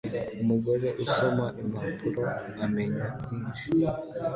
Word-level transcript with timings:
Umugore 0.41 0.87
usoma 1.03 1.45
impapuro 1.61 2.23
amenya 2.63 3.05
byinshi 3.21 3.67